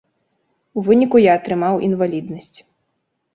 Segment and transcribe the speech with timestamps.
[0.79, 2.57] У выніку я атрымаў інваліднасць.